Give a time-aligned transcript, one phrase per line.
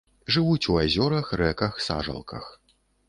[0.35, 2.49] Жывуць у азёрах, рэках, сажалках.